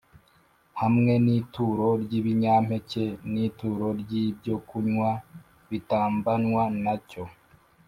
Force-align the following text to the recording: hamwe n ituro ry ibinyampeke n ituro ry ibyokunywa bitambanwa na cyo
hamwe 0.81 1.13
n 1.25 1.27
ituro 1.39 1.87
ry 2.03 2.11
ibinyampeke 2.19 3.05
n 3.31 3.33
ituro 3.47 3.87
ry 4.01 4.11
ibyokunywa 4.23 5.09
bitambanwa 5.69 6.63
na 6.83 6.95
cyo 7.09 7.23